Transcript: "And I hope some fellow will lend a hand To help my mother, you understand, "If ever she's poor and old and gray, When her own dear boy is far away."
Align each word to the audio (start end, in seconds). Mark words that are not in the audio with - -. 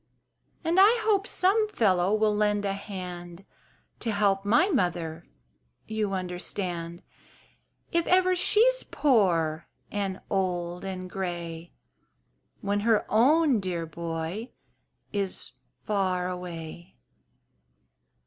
"And 0.63 0.79
I 0.79 0.97
hope 1.03 1.27
some 1.27 1.69
fellow 1.69 2.11
will 2.11 2.35
lend 2.35 2.65
a 2.65 2.73
hand 2.73 3.45
To 3.99 4.11
help 4.11 4.43
my 4.45 4.67
mother, 4.69 5.27
you 5.85 6.13
understand, 6.13 7.03
"If 7.91 8.07
ever 8.07 8.35
she's 8.35 8.81
poor 8.83 9.67
and 9.91 10.19
old 10.27 10.83
and 10.83 11.07
gray, 11.07 11.73
When 12.61 12.79
her 12.79 13.05
own 13.09 13.59
dear 13.59 13.85
boy 13.85 14.49
is 15.13 15.51
far 15.85 16.27
away." 16.27 16.97